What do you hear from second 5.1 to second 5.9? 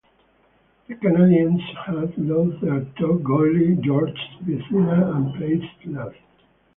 and placed